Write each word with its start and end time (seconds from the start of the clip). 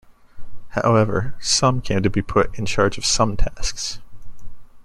However, 0.69 1.35
some 1.39 1.79
came 1.79 2.01
to 2.01 2.09
be 2.09 2.23
put 2.23 2.57
in 2.57 2.65
charge 2.65 2.97
of 2.97 3.05
some 3.05 3.37
tasks. 3.37 3.99